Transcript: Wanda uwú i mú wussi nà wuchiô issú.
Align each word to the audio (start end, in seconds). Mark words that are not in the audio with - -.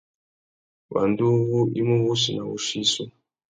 Wanda 0.93 1.23
uwú 1.35 1.59
i 1.79 1.81
mú 1.87 1.95
wussi 2.03 2.29
nà 2.33 2.43
wuchiô 2.49 2.79
issú. 2.85 3.03